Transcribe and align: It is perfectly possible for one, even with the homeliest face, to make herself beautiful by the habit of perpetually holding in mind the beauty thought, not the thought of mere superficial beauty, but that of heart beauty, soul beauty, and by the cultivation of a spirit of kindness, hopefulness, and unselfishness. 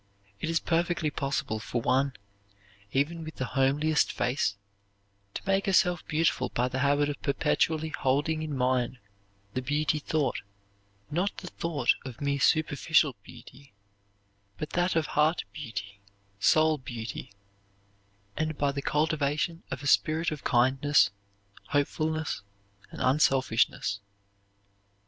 It 0.39 0.49
is 0.49 0.59
perfectly 0.59 1.11
possible 1.11 1.59
for 1.59 1.79
one, 1.79 2.13
even 2.91 3.23
with 3.23 3.35
the 3.35 3.45
homeliest 3.53 4.11
face, 4.11 4.55
to 5.35 5.43
make 5.45 5.67
herself 5.67 6.03
beautiful 6.07 6.49
by 6.49 6.67
the 6.69 6.79
habit 6.79 7.07
of 7.07 7.21
perpetually 7.21 7.89
holding 7.89 8.41
in 8.41 8.57
mind 8.57 8.97
the 9.53 9.61
beauty 9.61 9.99
thought, 9.99 10.41
not 11.11 11.37
the 11.37 11.49
thought 11.49 11.93
of 12.03 12.19
mere 12.19 12.39
superficial 12.39 13.15
beauty, 13.21 13.73
but 14.57 14.71
that 14.71 14.95
of 14.95 15.05
heart 15.05 15.43
beauty, 15.53 15.99
soul 16.39 16.79
beauty, 16.79 17.31
and 18.35 18.57
by 18.57 18.71
the 18.71 18.81
cultivation 18.81 19.61
of 19.69 19.83
a 19.83 19.85
spirit 19.85 20.31
of 20.31 20.43
kindness, 20.43 21.11
hopefulness, 21.67 22.41
and 22.89 23.01
unselfishness. 23.03 23.99